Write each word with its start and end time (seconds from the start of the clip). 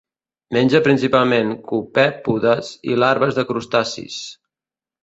Menja 0.55 0.81
principalment 0.87 1.53
copèpodes 1.73 2.73
i 2.93 2.99
larves 3.05 3.39
de 3.41 3.47
crustacis. 3.53 4.23